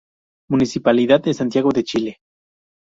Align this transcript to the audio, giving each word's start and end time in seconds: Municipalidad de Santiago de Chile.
Municipalidad 0.49 1.21
de 1.21 1.35
Santiago 1.35 1.69
de 1.69 1.83
Chile. 1.83 2.17